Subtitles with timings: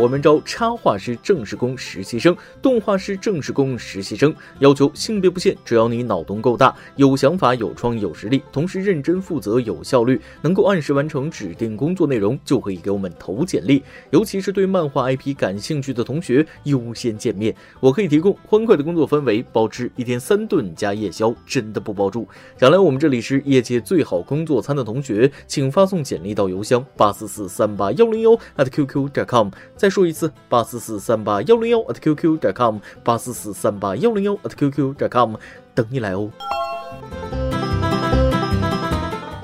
[0.00, 13.82] 我们招插画师正式工实习生、动画师正式工实习生，要求性别不限，只要你脑洞够大、有想法、有创意、有实力，同时认真负责、有效率，能够按时完成指定工作内容，就可以给我们投简历。
[14.08, 17.54] 尤其是对漫画 IP 感兴趣的同学，优先见面。
[17.78, 22.26] 我可以提供欢快的工作氛围，包吃一天三顿加夜宵，真的不包住。
[22.58, 29.89] 想来我们这里是业界最好工作餐的同学，请发送简历到邮箱八四四三八幺零幺 at @qq.com，在。
[29.90, 35.34] 说一次，八四四三八幺零幺 at qq 点 com，八四四三八幺零幺 at qq 点 com，
[35.74, 36.30] 等你来哦。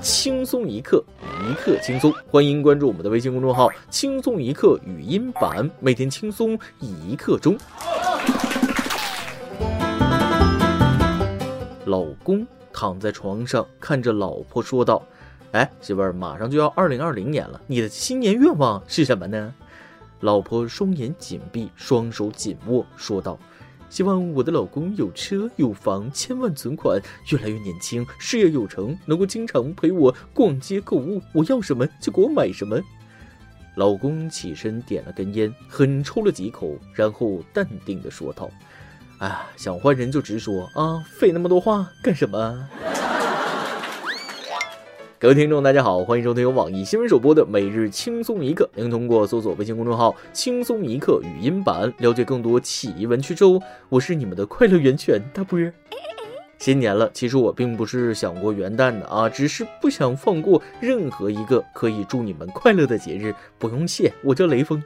[0.01, 1.05] 轻松一刻，
[1.51, 7.59] 一刻轻松，欢迎关注我们的微信公众号“轻松一刻语音版”，每天轻松一刻钟。
[11.87, 15.03] 老公躺在床上，看着老婆说道
[15.51, 19.53] ：“哎，媳妇儿，马上就要二零二零年了，你的新年愿望是什么呢？”
[20.21, 23.39] 老婆双眼紧闭，双手紧握，说道
[23.91, 27.01] ：“希望我的老公有车有房，千万存款，
[27.31, 32.81] 越来越年轻，事业有成，能够经常陪我逛街购物，我要什么就给我买什么。”
[33.77, 38.51] 老公起身点了根烟，狠抽了几口，然后淡定的说道
[39.21, 42.69] ：“哎，想换人就直说啊，费那么多话干什么？”
[45.19, 48.69] 各位听众，大家好，欢迎收听由网易新闻首播的每日轻松一刻。
[48.75, 53.59] 您通过搜索微信公众号“轻松一刻”语音版了解更多奇闻趣事哦。
[53.89, 55.73] 我是你们的快乐源泉大波儿。
[56.59, 63.35] 新年了，其实我并不是想过元旦的啊，只是不想放过任何一个可以祝你们快乐的节日。
[63.59, 64.83] 不用谢，我叫雷锋。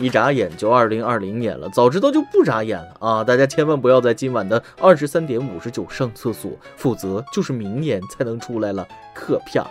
[0.00, 3.22] 一眨眼就二零二零年了，早知道就不眨眼了啊！
[3.22, 9.66] 大家千万不要在今晚的二十三点五十九上厕所，否则就是明年才能出来了，可怕！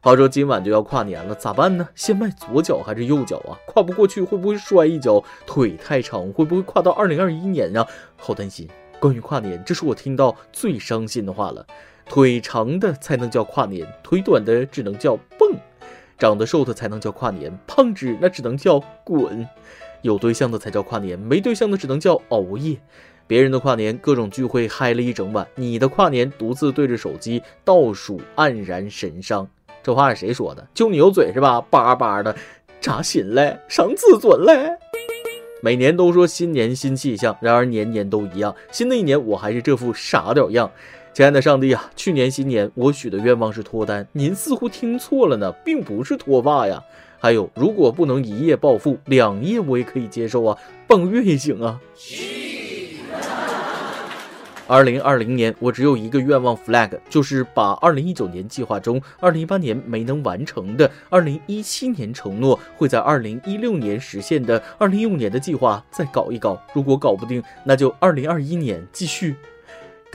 [0.00, 1.86] 话说今晚就要跨年了，咋办呢？
[1.94, 3.52] 先迈左脚还是右脚啊？
[3.66, 5.22] 跨不过去会不会摔一跤？
[5.44, 7.86] 腿太长会不会跨到二零二一年呀？
[8.16, 8.66] 好担心！
[8.98, 11.66] 关于跨年，这是我听到最伤心的话了。
[12.08, 15.52] 腿长的才能叫跨年，腿短的只能叫蹦。
[16.18, 19.46] 长得瘦的才能叫跨年，胖子那只能叫滚。
[20.02, 22.76] 有对象的才叫跨年，没对象的只能叫熬夜。
[23.26, 29.48] 别人的跨年各种聚会嗨了一整晚，你的跨年独自对着手机倒数，黯然神伤。
[29.82, 30.66] 这话是谁说的？
[30.72, 31.60] 就你有嘴是吧？
[31.70, 32.34] 叭叭的，
[32.80, 34.70] 扎心嘞，伤自尊嘞。
[35.60, 38.54] 每年都说新年新气象，然而年年都一样。
[38.70, 40.70] 新的一年我还是这副傻屌样。
[41.16, 46.84] 亲爱的上帝啊，去年新年我许的愿望是脱单，您似乎听错了呢，并不是脱发呀。
[47.18, 51.80] 还有，如果不能一夜暴富，两夜我也可以接受啊，半个月也行啊。
[54.66, 66.62] 二零二零年我只有一个愿望 flag，就是把二零一九年计划中二零一八年没能完成的，二零一七年承诺会在二零一六年实现的，二零一五年的计划再搞一搞。
[66.74, 69.34] 如果搞不定，那就二零二一年继续。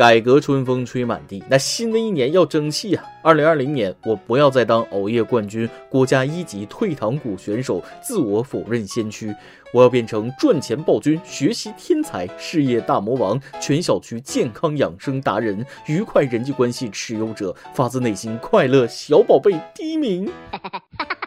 [0.02, 3.06] 改革春风吹满地，那新的一年要争气啊！
[3.22, 9.32] 二零二零年，我不要再当熬夜冠军、国家一级退堂鼓选手、自我否认先驱，
[9.72, 20.26] 我要变成赚钱暴君、学习天才、事业大魔王、全小区健康养生达人、愉快人际关系持有者、发自内心快乐小宝贝第一名。
[20.52, 21.21] 哈哈哈哈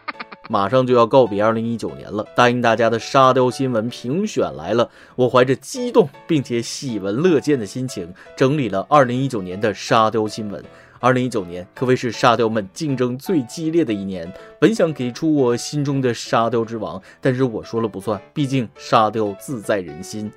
[0.47, 4.87] 马上就要告别二零一九年了，答应大家的沙雕新闻评选来了。
[5.15, 10.63] 我怀着激动并且喜闻乐见的心情，整理了二零一九年的沙雕新闻。
[10.99, 14.31] 二零一九年可谓是沙雕们竞争最激烈的一年。
[14.59, 20.31] 本想给出我心中的沙雕之王，但是我说了不算，毕竟沙雕自在人心。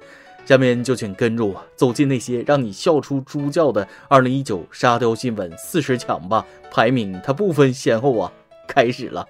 [0.45, 6.45] 下面就请跟着我走进那些让你笑出猪叫的二零一九沙雕新闻四十强吧。
[6.71, 8.33] 排名它不分先后啊，
[8.67, 9.27] 开始了。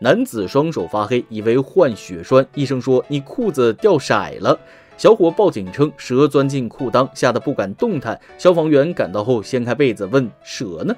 [0.00, 4.56] 男子双手发黑，以为患血栓，医生说你裤子掉色了。
[4.96, 8.18] 小伙报警称蛇钻进裤裆，吓得不敢动弹。
[8.36, 10.94] 消防员赶到后掀开被子问蛇呢？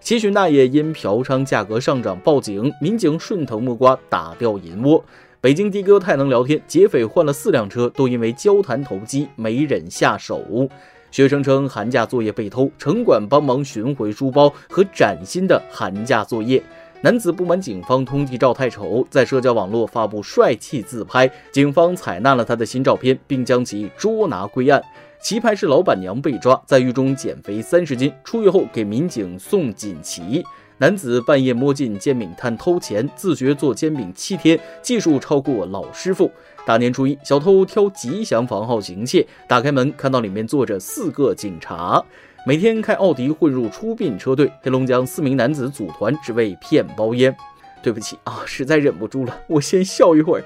[0.00, 5.02] 七旬大爷因嫖娼价格上涨报警，民警顺藤摸瓜打掉银窝。
[5.40, 10.68] 北京的哥太能聊天，劫匪换了四辆车，都因为交谈投机没忍下手。
[11.10, 16.62] 学生称寒假作业被偷，城管帮忙寻回书包和崭新的寒假作业。
[17.04, 24.80] 男子不满警方通缉照太丑，在社交网络发布帅气自拍，警方采纳了他的新照片，并将其捉拿归案。
[25.20, 30.44] 棋牌室老板娘被抓，在狱中减肥三十斤，出狱后给民警送锦旗。
[30.78, 36.30] 男子半夜摸进煎饼摊偷钱，自学做煎饼七天，技术超过老师傅。
[36.64, 42.04] 大年初一，小偷挑吉祥房号行窃，打开门看到里面坐着四个警察。
[42.44, 47.34] 每天开奥迪混入出殡车队，黑龙江四名男子组团只为骗包烟。
[47.80, 50.44] 对不起啊，实在忍不住了，我先笑一会儿。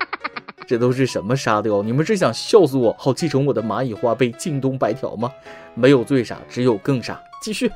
[0.68, 1.82] 这都是什么沙雕？
[1.82, 5.32] 你们是想笑死我，好继承我的蚂蚁花呗、京东白条吗？
[5.74, 7.18] 没有最傻，只有更傻。
[7.40, 7.70] 继续。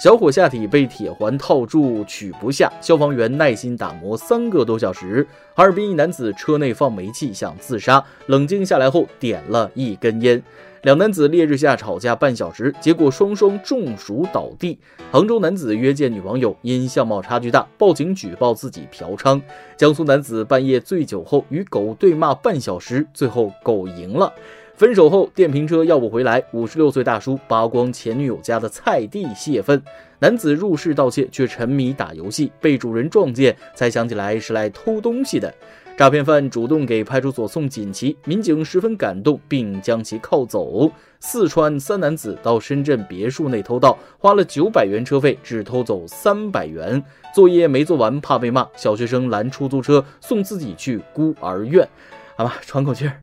[0.00, 5.24] 小伙下体被铁环套住，取不下，消防员耐心打磨三个多小时。
[5.54, 10.42] 哈尔滨一男子车内放煤气想自杀，冷静下来后点了一根烟。
[10.84, 14.78] 两男子烈日下吵架半小时，结果双双中暑倒地。
[15.10, 19.40] 杭州男子约见女网友，因相貌差距大，报警举报自己嫖娼。
[19.78, 24.30] 江苏男子半夜醉酒后与狗对骂半小时，最后狗赢了。
[24.74, 29.82] 分手后，电瓶车要不回来，五十六岁大叔扒光前女友家的菜地泄愤。
[30.18, 35.54] 男子入室盗窃，却沉迷打游戏，被主人撞见，才想起来是来偷东西的。
[35.96, 40.90] 诈骗犯主动给派出所送锦旗，民警十分感动，并将其铐走。
[41.20, 47.00] 四川三男子到深圳别墅内偷盗，花了九百元车费，只偷走三百元，
[47.32, 51.88] 作业没做完，怕被骂，小学生拦出租车送自己去孤儿院。
[52.36, 53.20] 好吧，喘口气儿。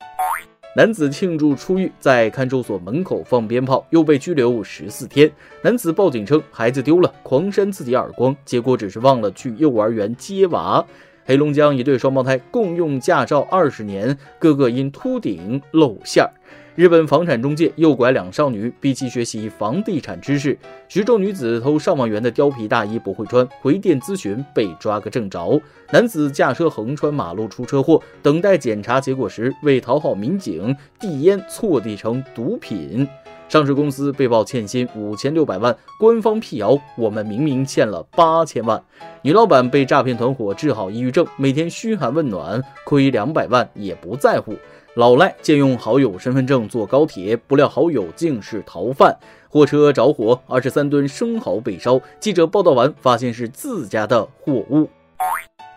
[0.73, 5.29] 男子庆祝出狱，在看守所门口放鞭炮，又被拘留十四天。
[5.61, 10.85] 男子报警称孩子丢了，狂扇自己耳光，结果只是忘了去幼儿园接娃。
[11.31, 16.29] 黑龙江一对双胞胎共用驾照二十年，个个因秃顶露馅儿。
[16.75, 20.57] 日本房产中介诱拐两少女，逼其学习房地产知识。
[20.89, 25.57] 徐州女子偷上万元的貂皮大衣不会穿，回电咨询被抓个正着。
[25.93, 33.07] 男子驾车横穿马路出车祸，等待检查结果时，为讨好民警递烟错递成毒品。
[33.51, 38.81] 上市公司被曝欠薪五千六百万，官方辟谣我们明明欠了八千万。
[39.23, 44.55] 女老板被诈骗团伙治好抑郁症，每天嘘寒问暖，亏两百万也不在乎。
[44.93, 49.13] 老赖借用好友身份证坐高铁，不料好友竟是逃犯。
[49.49, 51.99] 货车着火，二十三吨生蚝被烧。
[52.21, 54.87] 记者报道完，发现是自家的货物。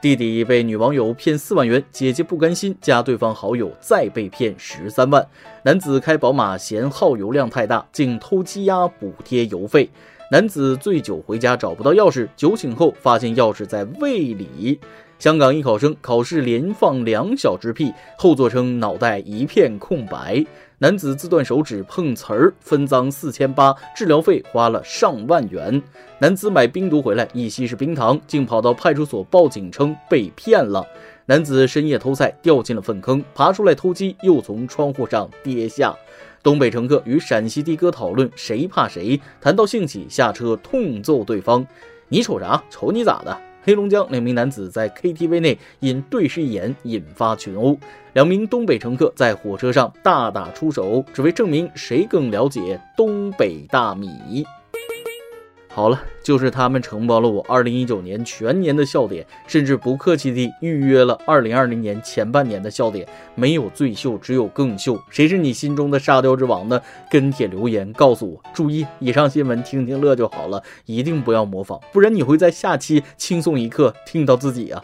[0.04, 5.26] 弟弟被女网友骗四万元，姐姐不甘心，加对方好友，再被骗十三万。
[5.62, 9.88] 男子开宝马嫌耗油量太大，竟偷鸡鸭补贴油费。
[10.30, 14.78] 男子醉酒回家找不到钥匙，酒醒后发现钥匙在胃里。
[15.18, 20.44] 香港艺考生考试连放两小只屁，后座称脑袋一片空白。
[20.84, 25.82] 男子自断手指碰瓷儿，分赃四千八，治疗费花了上万元。
[26.18, 30.86] 男子买冰毒回来，一吸是冰糖，竟跑到派出所报警称被骗了。
[31.24, 35.96] 男子深夜偷菜掉进了粪坑，爬出来偷鸡，又从窗户上跌下。
[36.42, 41.66] 东北乘客与陕西的哥讨论谁怕谁，谈到兴起下车痛揍对方。
[42.08, 42.62] 你瞅啥？
[42.68, 43.34] 瞅你咋的？
[43.64, 47.78] 黑龙江两名男子在 KTV 内因对视一眼引发群殴，
[48.12, 54.44] 两名东北乘客在火车上大打出手，只为证明谁更了解东北大米。
[55.74, 63.04] 好了，就是他们承包了我二零一九年全年的笑点，甚至不客气地预约了二零二零年前半年的笑点。
[63.34, 64.96] 没有最秀，只有更秀。
[65.10, 66.80] 谁是你心中的沙雕之王呢？
[67.10, 68.40] 跟帖留言告诉我。
[68.54, 74.80] 注意，以上新闻听听乐就好了，一定不要模仿，不然你会在下期轻松一刻听到自己啊。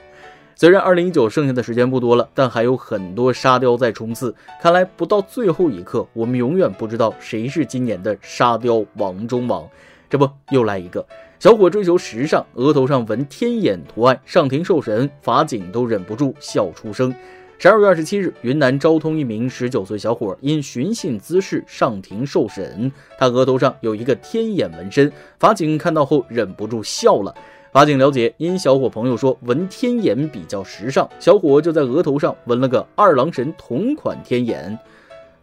[0.57, 4.35] 虽然二零一九剩下的时间不多了，但还有很多沙雕在冲刺。
[4.61, 9.65] 看来不到最后一刻，我们永远不知道谁是今年的沙雕王中王。
[10.11, 11.07] 这不又来一个
[11.39, 17.15] 小伙追求时尚，额头上纹天眼图案，上庭受审，法警都忍不住笑出声。
[17.57, 27.35] 十二月二十七日，云南昭通一名十九岁小伙因寻衅滋事上庭受审，他额头上有一个天眼纹身，法警看到后忍不住笑了。
[27.73, 34.77] 法警了解，因小伙朋友说纹天眼比较时尚，小伙就在额头上纹了个二郎神同款天眼。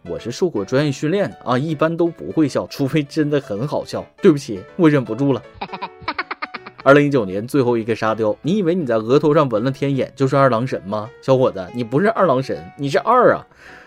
[0.02, 4.04] 我是受过专业训练的啊，一般都不会笑， 除非真的很好笑。
[4.22, 5.42] 对不起，我忍不住了。
[6.84, 11.10] 二零一九年最后一个沙雕，你以为你在额头上纹了天眼就是二郎神吗？
[11.20, 13.46] 小伙子，你不是二郎神，你是二啊！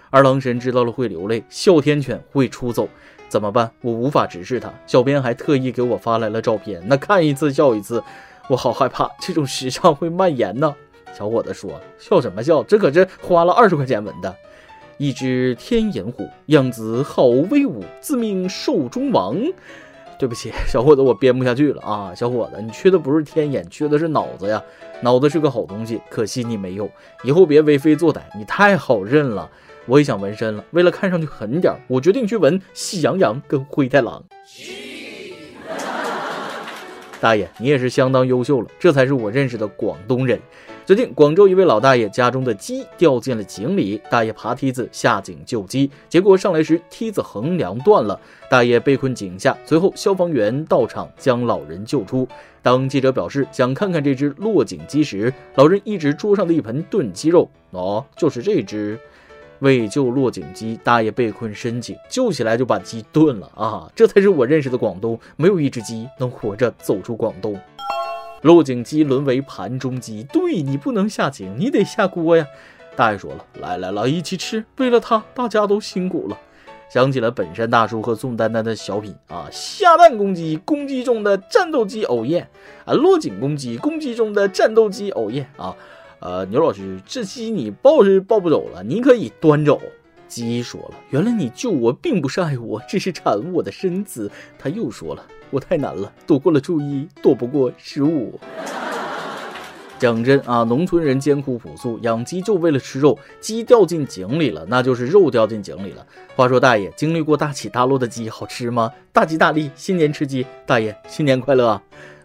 [0.10, 2.88] 二郎神知道了会流泪，哮天犬会出走，
[3.30, 3.72] 怎么办？
[3.80, 4.72] 我无法直视他。
[4.86, 8.04] 小编还特意给我发来了照片，那看一次笑一次，
[8.50, 10.76] 我好害怕这种时尚会蔓延呢。
[11.14, 12.62] 小伙子说：“笑什么笑？
[12.64, 14.36] 这可是花了二十块钱纹的。”
[15.02, 19.36] 一只天眼虎，样子好威武，自命兽中王。
[20.20, 22.14] 对不起，小伙子，我编不下去了啊！
[22.14, 24.62] 小伙子，你缺的不是天眼，缺的是脑子呀。
[25.02, 26.88] 脑子是个好东西，可惜你没有。
[27.24, 29.50] 以后别为非作歹，你太好认了。
[29.88, 34.24] 我也想纹身了，为了看上去狠点，我决定去纹喜羊羊跟灰太狼。
[37.20, 40.40] 大爷，你也是相当优秀了，这才是我认识的广东人。
[40.92, 48.20] 最近，广州一位老大爷家中的鸡掉进了井里，大爷爬梯子下井救鸡，结果上来时梯子横梁断了，
[48.50, 49.58] 大爷被困井下。
[49.64, 52.28] 随后，消防员到场将老人救出。
[52.62, 59.00] 当记者表示想看看这只落井鸡时，老人一直桌上的一盆炖鸡肉：“哦，就是这只。”
[59.60, 63.90] 为救落井鸡，大爷被困深井，救起来就把鸡炖了啊！
[63.96, 67.58] 这才是我认识的广东，没有一只鸡能活着走出广东。
[68.42, 72.46] 落井鸡沦为盘中鸡，对你不能下井，你得下锅呀。
[72.96, 76.38] 大爷说了，来来来，一起吃，为了他，大家都辛苦了。
[76.90, 82.50] 想起了本山大叔和宋丹丹的小品啊，下蛋公鸡，公鸡中的战斗机，哦耶！
[82.84, 85.48] 啊，落井公鸡，公鸡中的战斗机，哦耶！
[85.56, 85.74] 啊，
[86.20, 89.82] 呃，牛老师，这鸡你抱是抱不走了，你可以端走。
[90.28, 94.30] 鸡说了，原来你救我并不是爱我，只是馋我的身子。
[94.60, 95.26] 他又说了。
[95.52, 98.40] 我太难了，躲过了初一，躲不过十五。
[100.00, 106.04] 讲真啊，农村人艰苦朴素，养鸡就为了吃肉，鸡掉进井里了，那就是肉掉进井里了。
[106.36, 108.92] 话说大爷，经历过大起大落的鸡好吃吗？
[109.14, 111.84] 大吉大利，新年吃鸡，大爷新年快乐啊！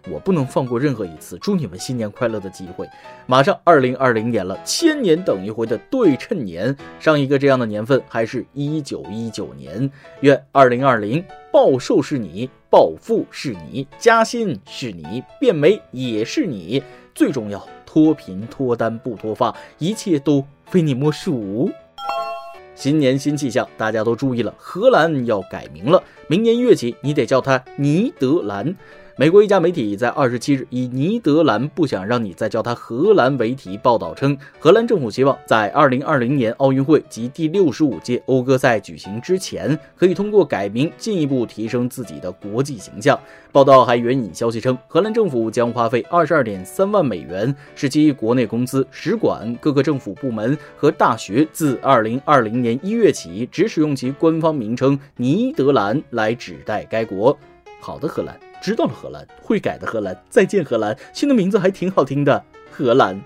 [0.09, 2.88] 我不能放过任何一次祝你们新年快乐的机会。
[3.26, 9.90] 马上二零二零年了，千年等一回的对称年，上一个这样的年份还是一九一九年。
[10.21, 16.83] 愿二零二零暴瘦是你，暴富是你，加薪是你，变美也是你，
[17.14, 21.71] 最重要脱贫脱单不脱发，一切都非你莫属。
[22.75, 28.76] 新年新气象，大家都注意了，荷兰要改名了，明年月起你得叫它尼德兰。
[29.18, 43.18] 美国一家媒体在二十七日以“尼德兰不想让你再叫它荷兰”为题报道称，荷兰政府希望在二零二零年奥运会及第六十五届欧歌赛举行之前，可以通过改名进一步提升自己的国际形象。
[43.50, 57.35] 报道还援引消息称，荷兰政府将花费二十二点三万美元，使其国内公司、使馆、各个政府部门和大学自二零二零年一月起只使用其官方名称“尼德兰”来指代该国。
[57.80, 58.45] 好的，荷兰。
[58.60, 59.86] 知道了，荷兰会改的。
[59.86, 62.42] 荷兰，再见，荷兰，新的名字还挺好听的。
[62.70, 63.22] 荷兰，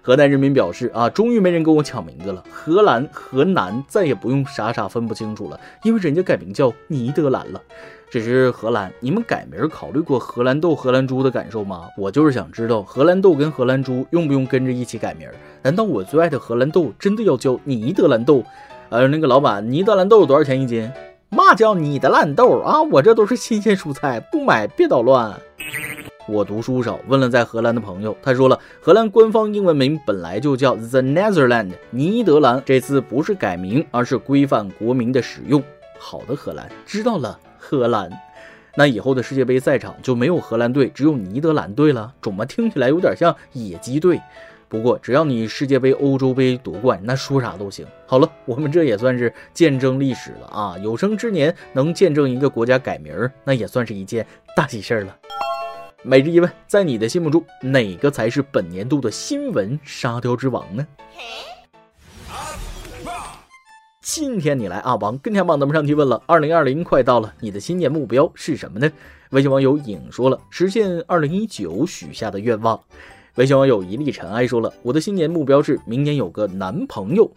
[0.00, 2.42] 河南人民表示啊，终于没人跟我抢名字了。
[2.50, 7.60] 荷兰、河南再也不用傻傻分不清楚了，因为人家改名叫尼德兰了。
[8.10, 11.88] 只是荷兰，你们改名考虑过荷兰豆、荷兰猪的感受吗？
[11.96, 15.26] 我就是想知道，荷兰豆跟荷兰猪用不用跟着一起改名？
[15.62, 18.44] 难道我最爱的荷兰豆真的要叫尼德兰豆？
[18.90, 20.90] 呃，那个老板，尼德兰豆多少钱一斤？
[21.34, 22.82] 嘛叫你的烂豆啊！
[22.82, 25.34] 我这都是新鲜蔬菜，不买别捣乱。
[26.28, 32.62] 我读书少，问了在荷兰的朋友，他说了，荷兰官方英文名本来就叫 The Netherlands，尼德兰。
[32.66, 35.62] 这次不是改名，而是规范国名的使用。
[35.98, 37.40] 好的，荷兰知道了。
[37.56, 38.10] 荷兰，
[38.76, 42.12] 那以后的世界杯赛场就没有荷兰队，只有尼德兰队了。
[42.20, 44.20] 怎么听起来有点像野鸡队？
[44.72, 47.86] 不过，只要你世界杯、欧洲杯夺冠，那说啥都行。
[48.06, 50.78] 好了，我们这也算是见证历史了啊！
[50.82, 54.26] 有生之年能见证一个国家改名，那也算是一件
[54.56, 55.14] 大喜事儿了。
[56.02, 60.86] 每日一问，在你的心目中，哪个才是本年度的新闻沙雕之王呢？
[64.00, 68.90] 今天你来阿王跟天榜咱们上提问了，二零二零快到了，你的新年目标是什么呢？
[69.32, 72.80] 微信网友影说了，实现二零一九许下的愿望。
[73.36, 77.30] 微信网友一粒尘埃说了：“我的新年目标是明年有个男朋友。”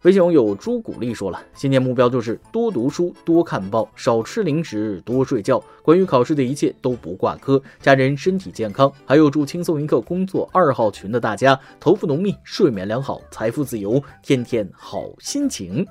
[0.00, 5.62] 微信网友朱古力说了：“新年目标就是多读书、多看报、少吃零食、多睡觉。
[5.82, 8.90] 关于考试的一切都不挂科，家人身体健康。
[9.04, 15.86] 还有祝轻松一刻工作二号群的大家头发浓密、睡眠良好、财富自由，天天好心情。”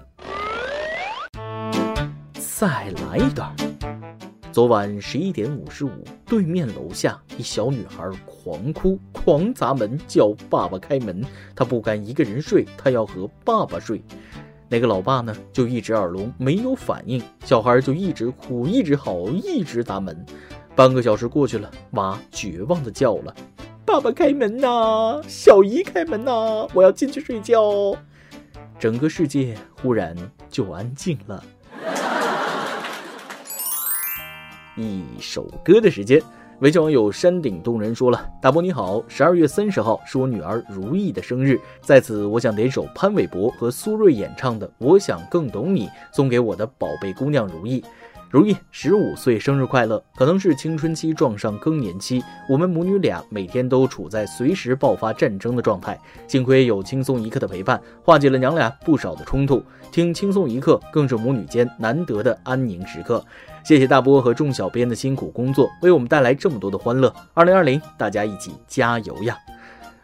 [2.33, 3.55] 再来一段。
[4.51, 5.91] 昨晚十一点五十五，
[6.25, 11.23] 对面楼下一小女孩狂哭，狂砸门，叫爸爸开门。
[11.55, 14.03] 他不敢一个人睡，他要和爸爸睡。
[14.67, 17.21] 那个老爸呢，就一直耳聋，没有反应。
[17.43, 20.25] 小孩就一直哭，一直嚎，一直砸门。
[20.75, 23.35] 半个小时过去了，娃绝望的叫了
[23.85, 27.95] ：“爸爸开门呐，小姨开门呐，我要进去睡觉。”
[28.79, 30.15] 整个世界忽然
[30.49, 31.43] 就安静了。
[34.77, 36.19] 一首歌的时间，
[36.61, 47.83] 微信网友山顶洞人说了：“大伯你好，十二月三十号是我女儿如意的生日，在此我想点首潘玮柏和苏芮演唱的《我想更懂你》，送给我的宝贝姑娘如意。
[48.29, 50.01] 如意十五岁生日快乐！
[50.15, 59.63] 可能是青春期撞上更年期，我们母女俩每天都处在随时爆发战争的状态，幸亏有轻松一刻的陪伴，化解了娘俩不少的冲突。
[59.91, 63.25] 听轻松一刻，更是母女间难得的安宁时刻。”
[63.63, 67.13] 谢谢大波和众小编的辛苦工作，为我们带来这么多的欢乐。
[67.33, 69.37] 二零二零，大家一起加油呀！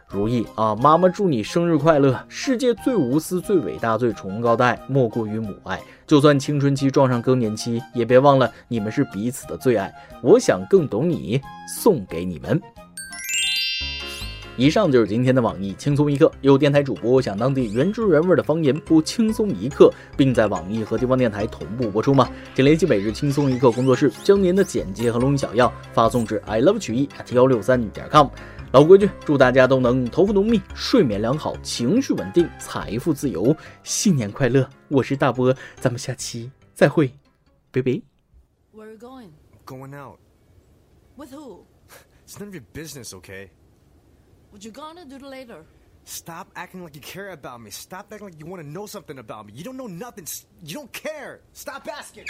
[0.09, 0.73] 如意啊！
[0.75, 2.17] 妈妈祝你生日快乐！
[2.29, 5.77] 世界最无私、最伟大、最崇高的爱，莫过于母爱。
[6.05, 9.93] 就算青春期撞上更年期，也别忘了你们是彼此的最爱。
[10.21, 12.61] 我想更懂你，送给你们。
[14.59, 22.27] 以上就是今天的网易轻松一刻，有电台主播想当地原汁原味的方言播轻松一刻，并在网易和地方电台同步播出吗？
[22.55, 28.27] 请联系每日轻松一刻工作室，将您的简介和录音小样发送至 i love 曲艺 at 幺六三点 com。
[28.71, 34.67] 老规矩，祝大家都能头发浓密、睡眠良好、情绪稳定、财富自由，新年快乐！
[34.87, 37.11] 我是大波，咱们下期再会，
[37.71, 38.01] 拜拜。
[38.73, 39.29] Where are you going?
[39.67, 40.17] Going out.
[41.15, 41.59] With who?
[42.27, 43.49] It's none of your business, okay?
[44.50, 45.64] What you gonna do later?
[46.04, 47.70] Stop acting like you care about me.
[47.70, 49.52] Stop acting like you want to know something about me.
[49.54, 50.24] You don't know nothing.
[50.24, 51.40] S- You don't care.
[51.52, 52.26] Stop asking.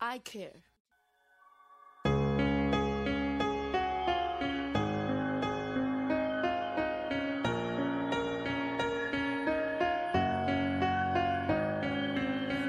[0.00, 0.52] I care.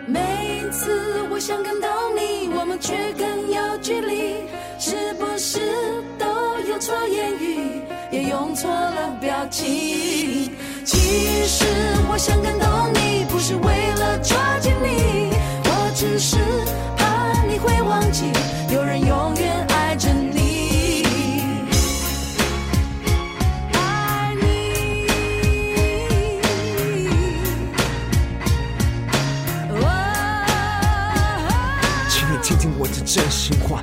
[0.08, 0.20] 每
[0.58, 4.48] 一次我想感动你，我们却更有距离，
[4.80, 5.60] 是不是
[6.15, 6.15] 都
[6.77, 7.81] 用错言语，
[8.11, 10.53] 也用错了表情？
[10.85, 11.65] 其实
[12.07, 15.31] 我想感动你，不是为了抓紧你，
[15.65, 16.37] 我只是
[16.99, 18.31] 怕你会忘记，
[18.75, 21.03] 有人永远爱着你。
[23.73, 25.07] 爱你。
[32.11, 33.83] 请你听听我的真心话，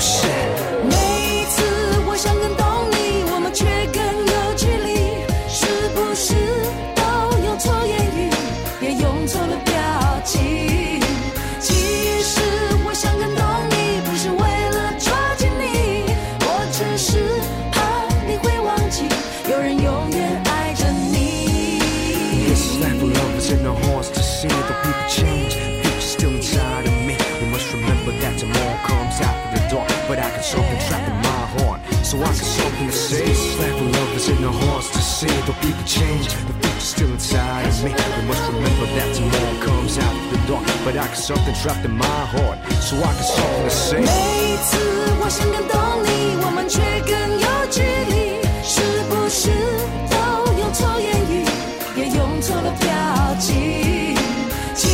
[0.00, 1.09] 事。
[35.69, 36.27] see the people change.
[36.27, 37.91] The future's still inside of me.
[37.91, 40.65] We must remember that tomorrow comes after the dark.
[40.83, 42.57] But I got something trapped in my heart.
[42.81, 43.99] So I got something to say.
[43.99, 44.77] 每一次
[45.21, 49.49] 我想感动你，我们却更有距离，是不是
[50.09, 50.15] 都
[50.59, 51.45] 用错言语，
[51.95, 52.89] 也用错了表
[53.39, 54.15] 情？
[54.75, 54.87] 其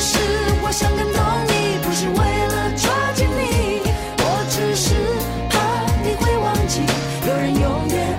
[0.00, 0.18] 实
[0.62, 3.80] 我想感动你，不是为了抓紧你，
[4.18, 4.94] 我只是
[5.50, 5.56] 怕
[6.02, 6.80] 你会忘记，
[7.26, 8.18] 有人永远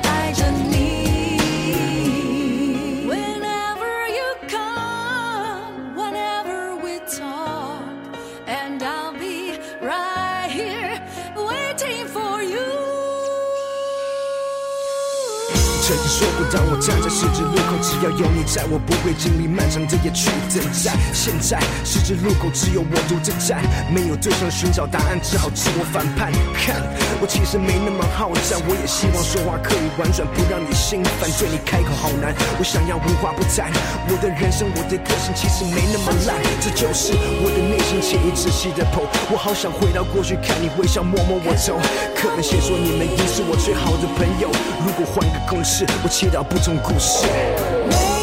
[15.84, 20.96] 曾经说过，当我站在十字路口，只要有你在，我不会经历漫长的夜去等待。
[21.12, 23.60] 现在十字路口只有我独自站，
[23.92, 26.32] 没有对象寻找答案，只好自我反叛。
[26.56, 26.80] 看，
[27.20, 31.28] 我其实没那么好战，我也希望说话可以婉转，不让你心烦。
[31.36, 33.68] 对你开口好难，我想要无话不谈。
[34.08, 37.12] 我的人生，我的个性其实没那么烂，这就是
[37.44, 39.04] 我的内心，请你仔细的剖。
[39.28, 41.76] 我好想回到过去，看你微笑，摸摸我头。
[42.16, 44.48] 可能先说你们应是我最好的朋友，
[44.80, 45.73] 如果换个公式，
[46.04, 48.13] 我祈祷不同故事。